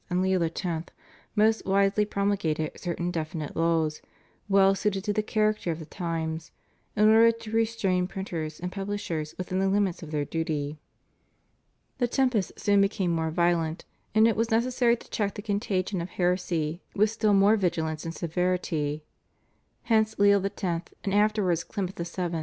[0.09, 0.65] and Leo X.,
[1.35, 4.01] most wisely promulgated certain definite laws,
[4.49, 6.49] well suited to the character of the times,
[6.95, 10.79] in order to restrain printers and pubUshers within the limits of their duty.
[11.99, 13.85] The tempest soon became more violent,
[14.15, 18.15] and it was necessary to check the contagion of heresy with still more vigilance and
[18.15, 19.03] severity.
[19.83, 22.39] Hence Leo X., and afterwards Clement VII.